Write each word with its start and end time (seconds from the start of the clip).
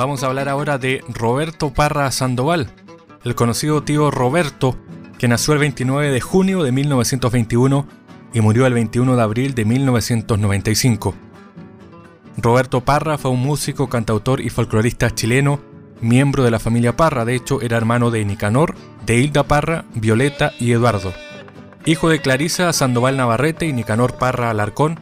vamos 0.00 0.22
a 0.22 0.28
hablar 0.28 0.48
ahora 0.48 0.78
de 0.78 1.04
Roberto 1.08 1.74
Parra 1.74 2.10
Sandoval, 2.10 2.72
el 3.22 3.34
conocido 3.34 3.82
tío 3.82 4.10
Roberto, 4.10 4.74
que 5.18 5.28
nació 5.28 5.52
el 5.52 5.58
29 5.58 6.10
de 6.10 6.20
junio 6.22 6.62
de 6.62 6.72
1921 6.72 7.86
y 8.32 8.40
murió 8.40 8.64
el 8.64 8.72
21 8.72 9.14
de 9.14 9.22
abril 9.22 9.54
de 9.54 9.66
1995. 9.66 11.14
Roberto 12.38 12.80
Parra 12.80 13.18
fue 13.18 13.30
un 13.30 13.40
músico, 13.40 13.90
cantautor 13.90 14.40
y 14.40 14.48
folclorista 14.48 15.10
chileno, 15.10 15.60
miembro 16.00 16.44
de 16.44 16.50
la 16.50 16.60
familia 16.60 16.96
Parra, 16.96 17.26
de 17.26 17.34
hecho 17.34 17.60
era 17.60 17.76
hermano 17.76 18.10
de 18.10 18.24
Nicanor, 18.24 18.76
de 19.04 19.16
Hilda 19.18 19.42
Parra, 19.42 19.84
Violeta 19.92 20.52
y 20.58 20.72
Eduardo. 20.72 21.12
Hijo 21.84 22.08
de 22.08 22.22
Clarisa 22.22 22.72
Sandoval 22.72 23.18
Navarrete 23.18 23.66
y 23.66 23.74
Nicanor 23.74 24.14
Parra 24.14 24.48
Alarcón, 24.48 24.98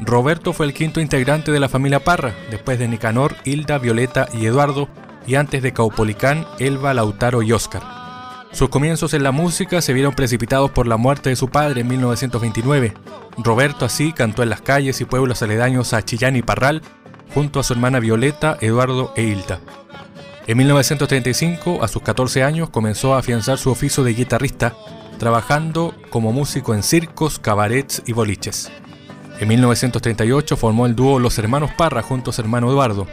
Roberto 0.00 0.52
fue 0.52 0.66
el 0.66 0.74
quinto 0.74 1.00
integrante 1.00 1.52
de 1.52 1.60
la 1.60 1.68
familia 1.68 2.02
Parra, 2.02 2.34
después 2.50 2.78
de 2.78 2.88
Nicanor, 2.88 3.36
Hilda, 3.44 3.78
Violeta 3.78 4.28
y 4.32 4.46
Eduardo, 4.46 4.88
y 5.26 5.36
antes 5.36 5.62
de 5.62 5.72
Caupolicán, 5.72 6.46
Elba, 6.58 6.94
Lautaro 6.94 7.42
y 7.42 7.52
Oscar. 7.52 7.82
Sus 8.52 8.68
comienzos 8.68 9.14
en 9.14 9.22
la 9.22 9.32
música 9.32 9.80
se 9.80 9.94
vieron 9.94 10.14
precipitados 10.14 10.70
por 10.70 10.86
la 10.86 10.96
muerte 10.98 11.30
de 11.30 11.36
su 11.36 11.48
padre 11.48 11.80
en 11.80 11.88
1929. 11.88 12.92
Roberto 13.38 13.86
así 13.86 14.12
cantó 14.12 14.42
en 14.42 14.50
las 14.50 14.60
calles 14.60 15.00
y 15.00 15.06
pueblos 15.06 15.42
aledaños 15.42 15.94
a 15.94 16.02
Chillán 16.02 16.36
y 16.36 16.42
Parral, 16.42 16.82
junto 17.32 17.60
a 17.60 17.62
su 17.62 17.72
hermana 17.72 17.98
Violeta, 17.98 18.58
Eduardo 18.60 19.14
e 19.16 19.22
Hilda. 19.22 19.60
En 20.46 20.58
1935, 20.58 21.82
a 21.82 21.88
sus 21.88 22.02
14 22.02 22.42
años, 22.42 22.68
comenzó 22.68 23.14
a 23.14 23.20
afianzar 23.20 23.56
su 23.58 23.70
oficio 23.70 24.04
de 24.04 24.12
guitarrista, 24.12 24.74
trabajando 25.18 25.94
como 26.10 26.32
músico 26.32 26.74
en 26.74 26.82
circos, 26.82 27.38
cabarets 27.38 28.02
y 28.06 28.12
boliches. 28.12 28.70
En 29.42 29.48
1938 29.48 30.56
formó 30.56 30.86
el 30.86 30.94
dúo 30.94 31.18
Los 31.18 31.36
Hermanos 31.36 31.72
Parra 31.76 32.00
junto 32.00 32.30
a 32.30 32.32
su 32.32 32.40
hermano 32.40 32.70
Eduardo. 32.70 33.08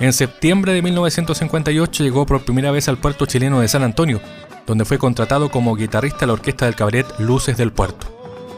En 0.00 0.12
septiembre 0.12 0.72
de 0.72 0.82
1958 0.82 2.02
llegó 2.02 2.26
por 2.26 2.44
primera 2.44 2.72
vez 2.72 2.88
al 2.88 2.98
puerto 2.98 3.26
chileno 3.26 3.60
de 3.60 3.68
San 3.68 3.84
Antonio, 3.84 4.20
donde 4.66 4.84
fue 4.84 4.98
contratado 4.98 5.52
como 5.52 5.76
guitarrista 5.76 6.24
a 6.24 6.26
la 6.26 6.32
orquesta 6.32 6.64
del 6.64 6.74
cabaret 6.74 7.06
Luces 7.20 7.56
del 7.56 7.70
Puerto. 7.70 8.08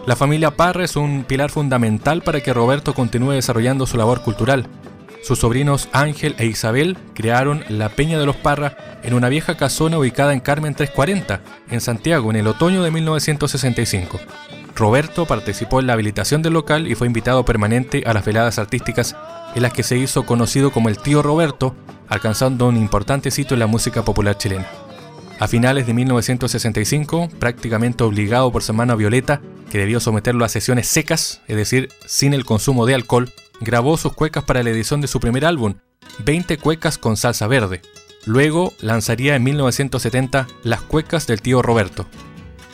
La 0.07 0.17
familia 0.17 0.53
Parra 0.53 0.83
es 0.83 0.97
un 0.97 1.25
pilar 1.25 1.51
fundamental 1.51 2.23
para 2.23 2.41
que 2.41 2.55
Roberto 2.55 2.95
continúe 2.95 3.33
desarrollando 3.33 3.87
su 3.87 3.99
labor 3.99 4.23
cultural. 4.23 4.67
Sus 5.23 5.41
sobrinos 5.41 5.91
Ángel 5.93 6.35
e 6.39 6.47
Isabel 6.47 6.97
crearon 7.13 7.65
la 7.69 7.91
Peña 7.91 8.19
de 8.19 8.25
los 8.25 8.37
Parra 8.37 8.99
en 9.03 9.13
una 9.13 9.29
vieja 9.29 9.59
casona 9.59 9.99
ubicada 9.99 10.33
en 10.33 10.41
Carmen 10.41 10.75
340, 10.75 11.43
en 11.71 11.83
Santiago, 11.83 12.31
en 12.31 12.37
el 12.37 12.47
otoño 12.47 12.83
de 12.83 12.91
1965. 12.91 14.19
Roberto 14.81 15.27
participó 15.27 15.79
en 15.79 15.87
la 15.87 15.93
habilitación 15.93 16.41
del 16.41 16.55
local 16.55 16.89
y 16.89 16.95
fue 16.95 17.07
invitado 17.07 17.45
permanente 17.45 18.03
a 18.07 18.15
las 18.15 18.25
veladas 18.25 18.59
artísticas 18.59 19.15
en 19.55 19.61
las 19.61 19.75
que 19.75 19.83
se 19.83 19.99
hizo 19.99 20.25
conocido 20.25 20.73
como 20.73 20.89
el 20.89 20.97
tío 20.97 21.23
Roberto, 21.23 21.77
alcanzando 22.09 22.67
un 22.67 22.79
importante 22.79 23.31
sitio 23.31 23.55
en 23.55 23.61
la 23.61 23.67
música 23.67 24.03
popular 24.07 24.39
chilena. 24.39 24.67
A 25.39 25.49
finales 25.49 25.87
de 25.87 25.93
1965, 25.93 27.29
prácticamente 27.39 28.05
obligado 28.05 28.51
por 28.51 28.63
su 28.63 28.73
hermana 28.73 28.95
Violeta, 28.95 29.43
que 29.71 29.77
debió 29.77 30.01
someterlo 30.01 30.47
a 30.47 30.49
sesiones 30.49 30.89
secas, 30.89 31.43
es 31.47 31.57
decir, 31.57 31.91
sin 32.07 32.33
el 32.33 32.47
consumo 32.47 32.87
de 32.87 32.95
alcohol, 32.95 33.31
grabó 33.61 33.99
sus 33.99 34.15
cuecas 34.15 34.45
para 34.45 34.63
la 34.63 34.71
edición 34.71 35.03
de 35.03 35.09
su 35.09 35.21
primer 35.21 35.45
álbum, 35.45 35.75
20 36.25 36.57
cuecas 36.57 36.97
con 36.97 37.19
salsa 37.19 37.47
verde. 37.47 37.83
Luego 38.25 38.73
lanzaría 38.81 39.37
en 39.37 39.43
1970 39.43 40.47
Las 40.63 40.81
cuecas 40.81 41.27
del 41.27 41.43
tío 41.43 41.61
Roberto, 41.61 42.07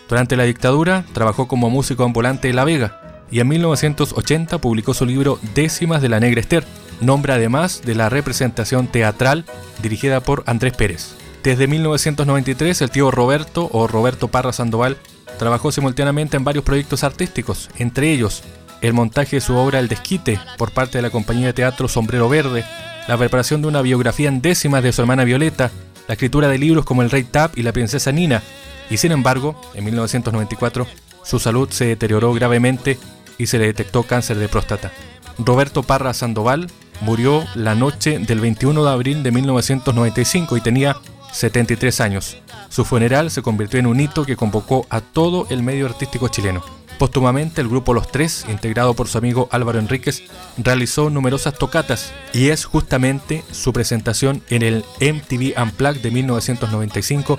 durante 0.08 0.36
la 0.36 0.44
dictadura 0.44 1.04
trabajó 1.12 1.48
como 1.48 1.70
músico 1.70 2.04
ambulante 2.04 2.48
en 2.48 2.56
La 2.56 2.64
Vega 2.64 3.00
y 3.30 3.40
en 3.40 3.48
1980 3.48 4.58
publicó 4.58 4.94
su 4.94 5.04
libro 5.04 5.38
Décimas 5.54 6.00
de 6.00 6.08
la 6.08 6.20
Negra 6.20 6.40
Esther, 6.40 6.64
nombre 7.00 7.32
además 7.32 7.82
de 7.84 7.94
la 7.94 8.08
representación 8.08 8.86
teatral 8.86 9.44
dirigida 9.82 10.20
por 10.20 10.44
Andrés 10.46 10.74
Pérez. 10.74 11.16
Desde 11.42 11.66
1993 11.66 12.82
el 12.82 12.90
tío 12.90 13.10
Roberto 13.10 13.68
o 13.72 13.86
Roberto 13.86 14.28
Parra 14.28 14.52
Sandoval 14.52 14.96
trabajó 15.38 15.72
simultáneamente 15.72 16.36
en 16.36 16.44
varios 16.44 16.64
proyectos 16.64 17.04
artísticos, 17.04 17.68
entre 17.78 18.12
ellos 18.12 18.42
el 18.80 18.92
montaje 18.92 19.36
de 19.36 19.40
su 19.40 19.56
obra 19.56 19.78
El 19.78 19.88
Desquite 19.88 20.38
por 20.58 20.70
parte 20.70 20.98
de 20.98 21.02
la 21.02 21.10
compañía 21.10 21.46
de 21.48 21.52
teatro 21.52 21.88
Sombrero 21.88 22.28
Verde, 22.28 22.64
la 23.08 23.16
preparación 23.16 23.62
de 23.62 23.68
una 23.68 23.82
biografía 23.82 24.28
en 24.28 24.42
décimas 24.42 24.82
de 24.82 24.92
su 24.92 25.00
hermana 25.02 25.24
Violeta, 25.24 25.70
la 26.06 26.14
escritura 26.14 26.48
de 26.48 26.58
libros 26.58 26.84
como 26.84 27.02
El 27.02 27.10
Rey 27.10 27.24
Tap 27.24 27.56
y 27.58 27.62
La 27.62 27.72
Princesa 27.72 28.12
Nina, 28.12 28.42
y 28.90 28.96
sin 28.98 29.12
embargo, 29.12 29.60
en 29.74 29.84
1994, 29.84 30.86
su 31.24 31.38
salud 31.38 31.68
se 31.70 31.86
deterioró 31.86 32.32
gravemente 32.32 32.98
y 33.38 33.46
se 33.46 33.58
le 33.58 33.66
detectó 33.66 34.04
cáncer 34.04 34.36
de 34.38 34.48
próstata. 34.48 34.92
Roberto 35.38 35.82
Parra 35.82 36.14
Sandoval 36.14 36.68
murió 37.00 37.44
la 37.54 37.74
noche 37.74 38.18
del 38.18 38.40
21 38.40 38.84
de 38.84 38.90
abril 38.90 39.22
de 39.22 39.32
1995 39.32 40.56
y 40.56 40.60
tenía 40.60 40.96
73 41.32 42.00
años. 42.00 42.38
Su 42.70 42.84
funeral 42.84 43.30
se 43.30 43.42
convirtió 43.42 43.78
en 43.78 43.86
un 43.86 44.00
hito 44.00 44.24
que 44.24 44.36
convocó 44.36 44.86
a 44.88 45.00
todo 45.00 45.46
el 45.50 45.62
medio 45.62 45.86
artístico 45.86 46.28
chileno. 46.28 46.64
Póstumamente, 46.98 47.60
el 47.60 47.68
grupo 47.68 47.92
Los 47.92 48.10
Tres, 48.10 48.46
integrado 48.48 48.94
por 48.94 49.08
su 49.08 49.18
amigo 49.18 49.48
Álvaro 49.50 49.78
Enríquez, 49.78 50.22
realizó 50.56 51.10
numerosas 51.10 51.54
tocatas 51.54 52.12
y 52.32 52.48
es 52.48 52.64
justamente 52.64 53.44
su 53.52 53.72
presentación 53.72 54.42
en 54.48 54.62
el 54.62 54.84
MTV 55.00 55.60
Unplugged 55.60 56.00
de 56.00 56.10
1995 56.10 57.38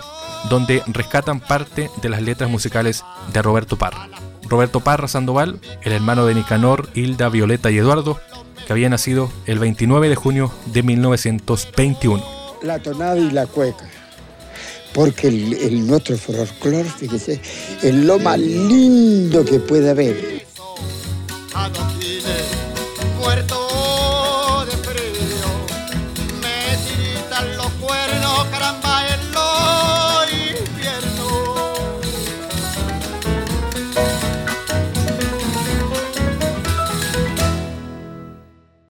donde 0.49 0.83
rescatan 0.87 1.39
parte 1.39 1.89
de 2.01 2.09
las 2.09 2.21
letras 2.21 2.49
musicales 2.49 3.03
de 3.33 3.41
Roberto 3.41 3.77
Parra. 3.77 4.07
Roberto 4.47 4.79
Parra 4.79 5.07
Sandoval, 5.07 5.59
el 5.81 5.91
hermano 5.91 6.25
de 6.25 6.35
Nicanor, 6.35 6.89
Hilda, 6.93 7.29
Violeta 7.29 7.69
y 7.69 7.77
Eduardo, 7.77 8.19
que 8.65 8.73
había 8.73 8.89
nacido 8.89 9.31
el 9.45 9.59
29 9.59 10.09
de 10.09 10.15
junio 10.15 10.51
de 10.67 10.83
1921. 10.83 12.23
La 12.61 12.79
tonada 12.79 13.17
y 13.17 13.31
la 13.31 13.45
cueca, 13.45 13.87
porque 14.97 15.27
el, 15.27 15.85
nuestro 15.85 16.17
folclore, 16.17 16.89
fíjese, 16.89 17.39
es 17.83 17.93
lo 17.93 18.17
más 18.17 18.39
lindo 18.39 19.45
que 19.45 19.59
puede 19.59 19.91
haber. 19.91 20.26